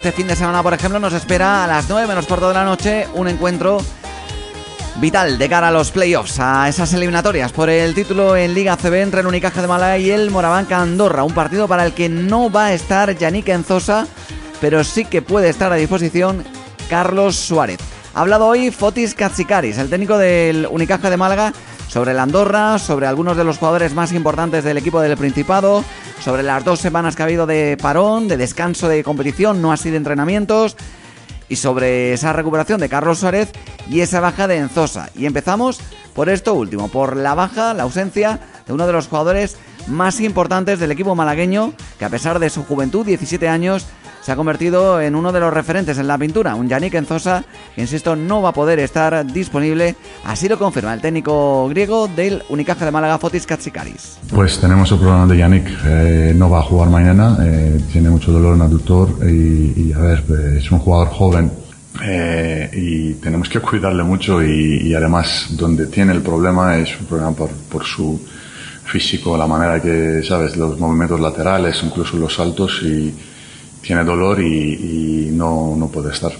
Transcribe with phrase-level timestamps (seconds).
[0.00, 2.62] Este fin de semana, por ejemplo, nos espera a las 9 menos cuarto de la
[2.62, 3.78] noche un encuentro
[5.00, 8.94] vital de cara a los playoffs, a esas eliminatorias por el título en Liga CB
[8.94, 11.24] entre el Unicaja de Málaga y el Morabanca Andorra.
[11.24, 14.06] Un partido para el que no va a estar Yannick Enzosa,
[14.60, 16.44] pero sí que puede estar a disposición
[16.88, 17.80] Carlos Suárez.
[18.14, 21.52] Ha hablado hoy Fotis Katsikaris, el técnico del Unicaja de Málaga,
[21.88, 25.82] sobre el Andorra, sobre algunos de los jugadores más importantes del equipo del Principado,
[26.20, 29.90] sobre las dos semanas que ha habido de parón, de descanso de competición, no así
[29.90, 30.76] de entrenamientos,
[31.48, 33.50] y sobre esa recuperación de Carlos Suárez
[33.88, 35.10] y esa baja de Enzosa.
[35.14, 35.80] Y empezamos
[36.14, 40.78] por esto último, por la baja, la ausencia de uno de los jugadores más importantes
[40.78, 43.86] del equipo malagueño, que a pesar de su juventud, 17 años,
[44.20, 47.80] se ha convertido en uno de los referentes en la pintura, un Yannick Enzosa, que
[47.80, 52.84] insisto, no va a poder estar disponible, así lo confirma el técnico griego del Unicaja
[52.84, 54.18] de Málaga, Fotis Katsikaris.
[54.34, 58.32] Pues tenemos el problema de Yannick, eh, no va a jugar mañana, eh, tiene mucho
[58.32, 61.50] dolor en aductor y, y a ver, pues, es un jugador joven.
[62.00, 67.06] Eh, y tenemos que cuidarle mucho y, y, además donde tiene el problema es un
[67.06, 68.20] problema por, por su
[68.84, 73.12] físico, la manera que, sabes, los movimientos laterales, incluso los saltos y,
[73.80, 76.32] tiene dolor y, y no, no, puede estar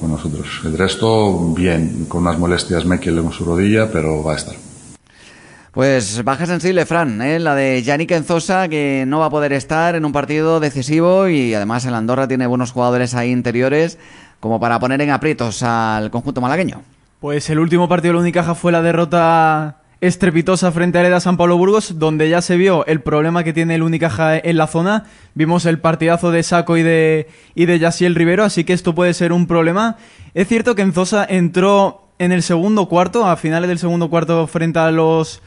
[0.00, 0.46] con nosotros.
[0.64, 4.54] El resto, bien, con unas molestias Mekel en su rodilla, pero va a estar.
[5.72, 7.38] Pues baja sensible, Fran, ¿eh?
[7.38, 11.52] la de Yannick Enzosa, que no va a poder estar en un partido decisivo y
[11.52, 13.98] además el Andorra tiene buenos jugadores ahí interiores
[14.40, 16.80] como para poner en aprietos al conjunto malagueño.
[17.20, 21.36] Pues el último partido de la Unicaja fue la derrota estrepitosa frente a Hereda San
[21.36, 25.04] Pablo Burgos, donde ya se vio el problema que tiene el Unicaja en la zona.
[25.34, 29.14] Vimos el partidazo de Saco y de, y de Yaciel Rivero, así que esto puede
[29.14, 29.96] ser un problema.
[30.34, 34.78] Es cierto que Enzosa entró en el segundo cuarto, a finales del segundo cuarto frente
[34.78, 35.42] a los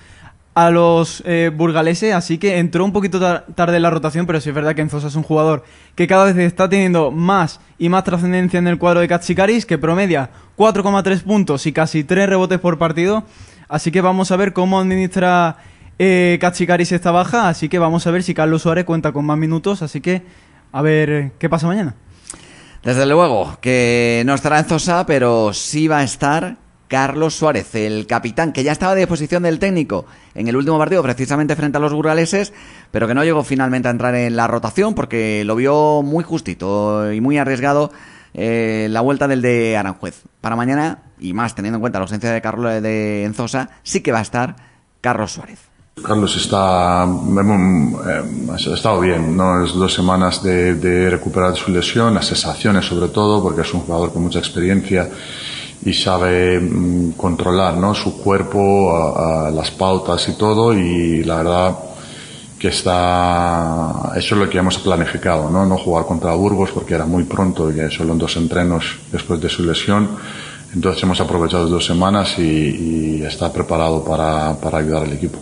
[0.56, 4.42] a los eh, burgaleses, así que entró un poquito tar tarde en la rotación, pero
[4.42, 5.64] sí es verdad que Enzosa es un jugador
[5.96, 9.78] que cada vez está teniendo más y más trascendencia en el cuadro de Katsikaris, que
[9.78, 13.24] promedia 4,3 puntos y casi 3 rebotes por partido.
[13.70, 15.58] Así que vamos a ver cómo administra
[16.00, 17.48] eh, esta baja.
[17.48, 19.82] Así que vamos a ver si Carlos Suárez cuenta con más minutos.
[19.82, 20.24] Así que
[20.72, 21.96] a ver qué pasa mañana.
[22.84, 26.58] Desde luego que no estará en Zosa, pero sí va a estar
[26.88, 31.04] Carlos Suárez, el capitán, que ya estaba a disposición del técnico en el último partido,
[31.04, 32.52] precisamente frente a los burgaleses,
[32.90, 37.14] pero que no llegó finalmente a entrar en la rotación porque lo vio muy justito
[37.14, 37.92] y muy arriesgado
[38.34, 40.24] eh, la vuelta del de Aranjuez.
[40.42, 44.12] Para mañana, y más teniendo en cuenta la ausencia de Carlos de Enzosa, sí que
[44.12, 44.56] va a estar
[45.02, 45.60] Carlos Suárez.
[46.04, 49.64] Carlos está, eh, ha estado bien, ¿no?
[49.64, 53.82] Es dos semanas de, de, recuperar su lesión, las sensaciones sobre todo, porque es un
[53.82, 55.10] jugador con mucha experiencia
[55.84, 57.94] y sabe mm, controlar, ¿no?
[57.94, 61.78] Su cuerpo, a, a las pautas y todo, y la verdad
[62.60, 67.06] que está eso es lo que hemos planificado no no jugar contra Burgos porque era
[67.06, 70.10] muy pronto y solo en dos entrenos después de su lesión
[70.74, 75.40] entonces hemos aprovechado dos semanas y, está preparado para, para ayudar al equipo.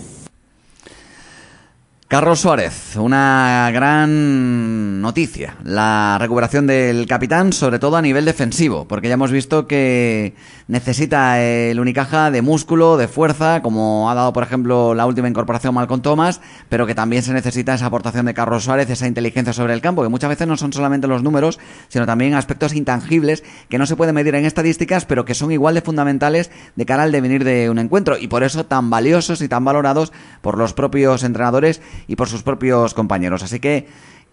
[2.07, 9.09] Carlos Suárez, una gran noticia, la recuperación del capitán, sobre todo a nivel defensivo, porque
[9.09, 10.33] ya hemos visto que
[10.67, 15.73] necesita el Unicaja de músculo, de fuerza, como ha dado, por ejemplo, la última incorporación
[15.73, 19.73] Malcolm Thomas, pero que también se necesita esa aportación de Carlos Suárez, esa inteligencia sobre
[19.73, 23.77] el campo, que muchas veces no son solamente los números, sino también aspectos intangibles que
[23.77, 27.11] no se pueden medir en estadísticas, pero que son igual de fundamentales de cara al
[27.11, 30.11] devenir de un encuentro, y por eso tan valiosos y tan valorados
[30.41, 33.43] por los propios entrenadores y por sus propios compañeros.
[33.43, 33.87] Así que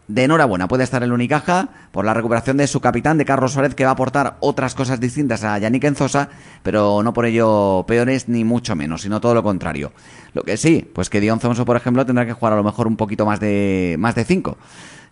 [0.09, 3.75] de enhorabuena puede estar el Unicaja por la recuperación de su capitán, de Carlos Suárez,
[3.75, 6.29] que va a aportar otras cosas distintas a Yannick Enzosa,
[6.63, 9.93] pero no por ello peores ni mucho menos, sino todo lo contrario.
[10.35, 12.87] Lo que sí, pues que Dion Thompson, por ejemplo, tendrá que jugar a lo mejor
[12.87, 14.59] un poquito más de más de cinco.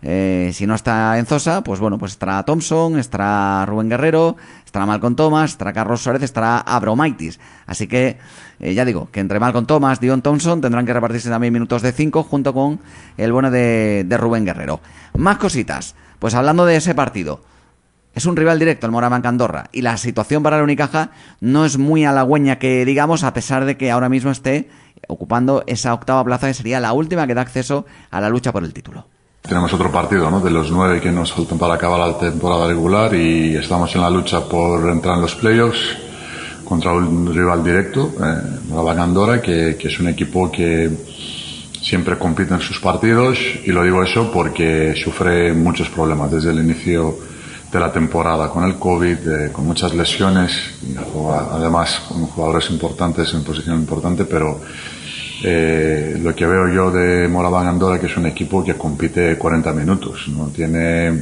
[0.05, 5.15] Eh, si no está Enzosa, pues bueno, pues estará Thompson, estará Rubén Guerrero, estará Malcolm
[5.15, 7.39] Thomas, estará Carlos Suárez, estará Abromaitis.
[7.65, 8.17] Así que,
[8.59, 11.93] eh, ya digo, que entre Malcolm Thomas, Dion Thompson tendrán que repartirse también minutos de
[11.93, 12.81] 5 junto con
[13.17, 14.81] el bueno de, de, Rubén Guerrero.
[15.17, 15.95] Más cositas.
[16.19, 17.41] Pues hablando de ese partido.
[18.13, 21.09] Es un rival directo el Morabanca Andorra y la situación para la Unicaja
[21.41, 24.69] no es muy halagüeña que digamos a pesar de que ahora mismo esté
[25.07, 28.63] ocupando esa octava plaza que sería la última que da acceso a la lucha por
[28.63, 29.07] el título.
[29.43, 30.39] Tenemos otro partido, ¿no?
[30.39, 34.09] De los nueve que nos faltan para acabar la temporada regular y estamos en la
[34.09, 35.97] lucha por entrar en los playoffs
[36.63, 40.89] contra un rival directo, eh, que, que, es un equipo que
[41.81, 46.59] siempre compite en sus partidos y lo digo eso porque sufre muchos problemas desde el
[46.59, 47.13] inicio
[47.69, 50.53] de la temporada con el COVID, eh, con muchas lesiones,
[50.83, 50.95] y
[51.51, 54.61] además con jugadores importantes en posición importante, pero
[55.41, 59.73] eh, lo que veo yo de Moraván Andorra que es un equipo que compite 40
[59.73, 61.21] minutos, no tiene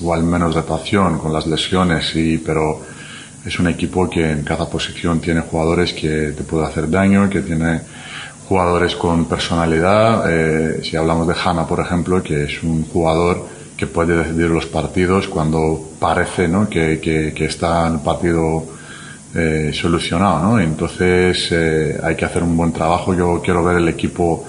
[0.00, 2.80] igual menos rotación con las lesiones, y, pero
[3.44, 7.40] es un equipo que en cada posición tiene jugadores que te pueden hacer daño, que
[7.40, 7.80] tiene
[8.48, 10.24] jugadores con personalidad.
[10.30, 13.46] Eh, si hablamos de Hanna, por ejemplo, que es un jugador
[13.76, 16.68] que puede decidir los partidos cuando parece ¿no?
[16.68, 18.79] que, que, que está el partido
[19.34, 20.40] eh, solucionado.
[20.42, 20.60] ¿no?
[20.60, 23.14] Entonces eh, hay que hacer un buen trabajo.
[23.14, 24.44] Yo quiero ver el equipo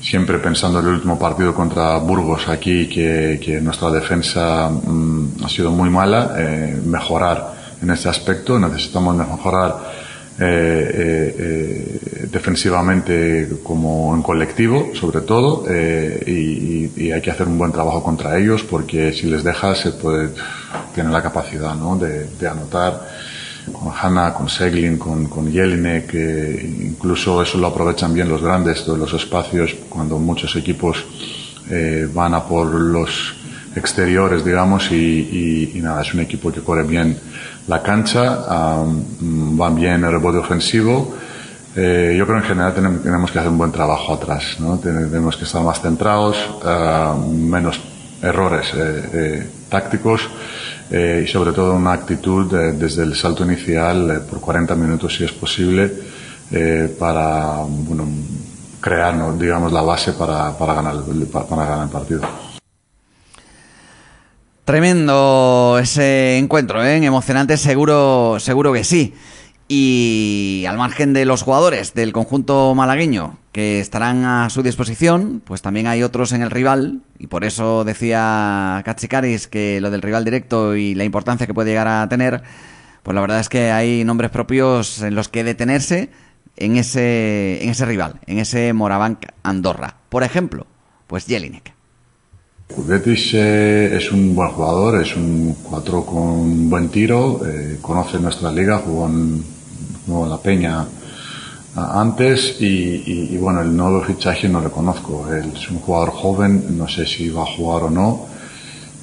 [0.00, 5.48] siempre pensando en el último partido contra Burgos aquí, que, que nuestra defensa mm, ha
[5.48, 8.58] sido muy mala, eh, mejorar en este aspecto.
[8.58, 10.04] Necesitamos mejorar
[10.36, 17.56] eh, eh, eh, defensivamente como en colectivo, sobre todo, y, y, hay que hacer un
[17.56, 20.30] buen trabajo contra ellos porque si les dejas, se puede,
[20.92, 21.96] tienen la capacidad ¿no?
[21.96, 23.08] de, de anotar
[23.72, 28.86] con Hanna, con Seglin, con, con Jelinek, que incluso eso lo aprovechan bien los grandes
[28.86, 31.04] de los espacios cuando muchos equipos
[31.70, 33.34] eh, van a por los
[33.74, 37.18] exteriores, digamos, y, y, y, nada, es un equipo que corre bien
[37.66, 41.14] la cancha, um, van bien el rebote ofensivo.
[41.74, 44.78] Eh, yo creo en general tenemos, tenemos, que hacer un buen trabajo atrás, ¿no?
[44.78, 47.80] Tenemos que estar más centrados, uh, menos
[48.24, 50.28] errores eh, eh, tácticos
[50.90, 55.32] eh, y sobre todo una actitud desde el salto inicial por 40 minutos si es
[55.32, 55.90] posible
[56.98, 58.06] para bueno,
[58.80, 60.96] crear digamos la base para, para, ganar,
[61.32, 62.20] para ganar el partido.
[64.64, 66.96] Tremendo ese encuentro, ¿eh?
[66.96, 69.14] emocionante, seguro, seguro que sí.
[69.68, 75.62] Y al margen de los jugadores del conjunto malagueño que estarán a su disposición, pues
[75.62, 80.24] también hay otros en el rival, y por eso decía Katsikaris que lo del rival
[80.24, 82.42] directo y la importancia que puede llegar a tener,
[83.04, 86.10] pues la verdad es que hay nombres propios en los que detenerse
[86.56, 89.98] en ese, en ese rival, en ese Morabanc Andorra.
[90.08, 90.66] Por ejemplo,
[91.06, 91.72] pues Jelinek.
[92.76, 98.50] Betis eh, es un buen jugador, es un 4 con buen tiro, eh, conoce nuestra
[98.50, 99.44] liga, jugó en
[100.28, 100.84] la Peña
[101.76, 105.28] antes y, y, y, bueno, el nuevo fichaje no lo conozco.
[105.32, 108.26] Él es un jugador joven, no sé si va a jugar o no.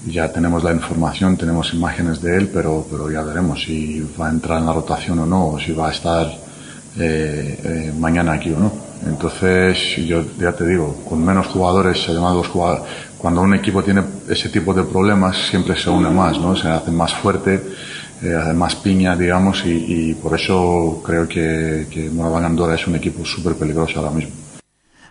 [0.08, 4.32] Ya tenemos la información, tenemos imágenes de él, pero, pero ya veremos si va a
[4.32, 6.28] entrar en la rotación o no, o si va a estar
[6.98, 8.72] eh, eh, mañana aquí o no.
[9.06, 12.84] Entonces, yo ya te digo, con menos jugadores, además los jugadores,
[13.18, 16.56] cuando un equipo tiene ese tipo de problemas, siempre se une más, ¿no?
[16.56, 17.62] Se hace más fuerte
[18.22, 23.26] eh, además piña, digamos, y, por eso creo que, que Moraván Andorra es un equipo
[23.26, 24.42] súper peligroso ahora mismo.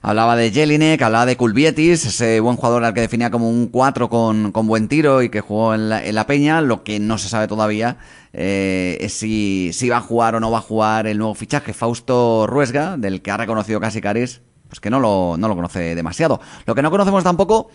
[0.02, 4.08] Hablaba de Jelinek, hablaba de Kulvietis, ese buen jugador al que definía como un 4
[4.08, 6.62] con, con, buen tiro y que jugó en la, en la, Peña.
[6.62, 7.98] Lo que no se sabe todavía
[8.32, 11.74] eh, es si, si va a jugar o no va a jugar el nuevo fichaje
[11.74, 15.94] Fausto Ruesga, del que ha reconocido casi Caris, pues que no lo, no lo conoce
[15.94, 16.40] demasiado.
[16.64, 17.68] Lo que no conocemos tampoco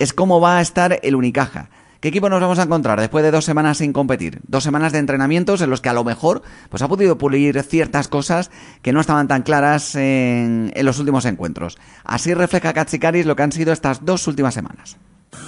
[0.00, 1.70] es cómo va a estar el Unicaja.
[2.00, 4.40] ¿Qué equipo nos vamos a encontrar después de dos semanas sin competir?
[4.48, 8.08] Dos semanas de entrenamientos en los que a lo mejor pues ha podido pulir ciertas
[8.08, 8.50] cosas
[8.80, 11.76] que no estaban tan claras en, en los últimos encuentros.
[12.02, 14.96] Así refleja Katsikaris lo que han sido estas dos últimas semanas.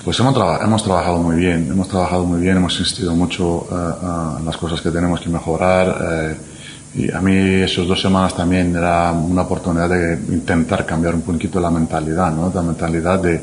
[0.05, 3.75] Pues hemos, traba hemos, trabajado muy bien, hemos trabajado muy bien, hemos insistido mucho uh,
[3.75, 6.37] uh, en las cosas que tenemos que mejorar.
[6.37, 11.23] Uh, y a mí esas dos semanas también era una oportunidad de intentar cambiar un
[11.23, 12.53] poquito la mentalidad, ¿no?
[12.55, 13.43] La mentalidad de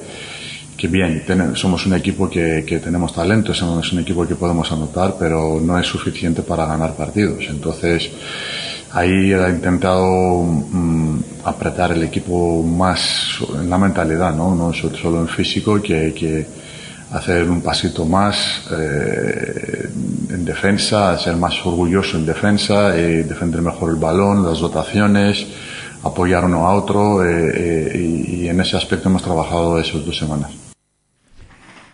[0.79, 5.15] que bien, somos un equipo que, que, tenemos talento, somos un equipo que podemos anotar,
[5.19, 7.43] pero no es suficiente para ganar partidos.
[7.49, 8.09] Entonces,
[8.93, 15.27] ahí he intentado mm, apretar el equipo más en la mentalidad, no, no solo en
[15.27, 16.47] físico, que, que
[17.11, 19.89] hacer un pasito más eh,
[20.29, 25.45] en defensa, ser más orgulloso en defensa, eh, defender mejor el balón, las rotaciones,
[26.03, 30.68] apoyar uno a otro, eh, y en ese aspecto hemos trabajado esas dos semanas.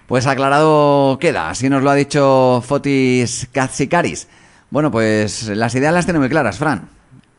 [0.07, 4.27] Pues aclarado queda, así nos lo ha dicho Fotis Katsikaris.
[4.69, 6.89] Bueno, pues las ideas las tiene muy claras, Fran.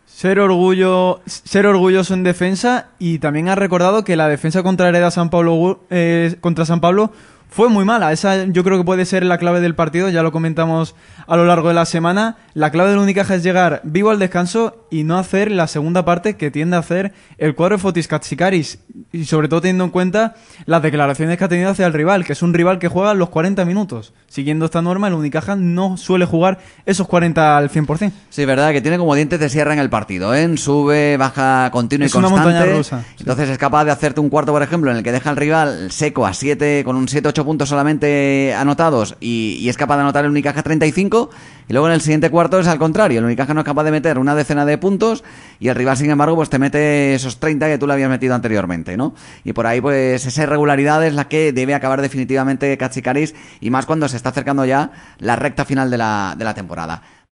[0.04, 5.10] Ser, orgullo, ser orgulloso en defensa y también ha recordado que la defensa contra Hereda
[5.10, 7.12] San Pablo, eh, contra San Pablo
[7.48, 8.12] fue muy mala.
[8.12, 10.94] Esa yo creo que puede ser la clave del partido, ya lo comentamos
[11.26, 12.36] a lo largo de la semana.
[12.54, 16.36] La clave del Unicaja es llegar vivo al descanso y no hacer la segunda parte
[16.36, 18.78] que tiende a hacer el cuadro de Fotis Katsikaris.
[19.12, 20.34] Y sobre todo teniendo en cuenta
[20.66, 23.30] las declaraciones que ha tenido hacia el rival, que es un rival que juega los
[23.30, 24.12] 40 minutos.
[24.28, 28.12] Siguiendo esta norma, el Unicaja no suele jugar esos 40 al 100%.
[28.28, 30.56] Sí, verdad, que tiene como dientes de sierra en el partido, ¿eh?
[30.56, 32.42] Sube, baja continuo es y constante.
[32.42, 33.04] Una montaña rusa.
[33.18, 33.52] Entonces sí.
[33.52, 36.26] es capaz de hacerte un cuarto, por ejemplo, en el que deja al rival seco
[36.26, 40.24] a 7, con un 7-8 28 puntos solamente anotados y, y es capaz de anotar
[40.24, 41.30] el Unicaja 35
[41.68, 43.90] y luego en el siguiente cuarto es al contrario, el Unicaja no es capaz de
[43.90, 45.22] meter una decena de puntos
[45.60, 48.34] y el rival sin embargo pues te mete esos 30 que tú le habías metido
[48.34, 49.14] anteriormente, ¿no?
[49.44, 53.84] Y por ahí pues esa irregularidad es la que debe acabar definitivamente Cachicaris y más
[53.84, 57.02] cuando se está acercando ya la recta final de la, de la temporada.